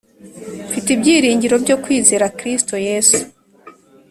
Mfite 0.67 0.87
ibyiringiro 0.95 1.55
byo 1.63 1.75
kwizera 1.83 2.25
Kristo 2.39 2.73
Yesu 2.87 3.19